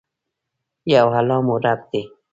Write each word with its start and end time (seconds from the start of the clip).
یو 0.93 1.07
الله 1.19 1.37
مو 1.45 1.55
رب 1.65 1.79
دي. 1.91 2.03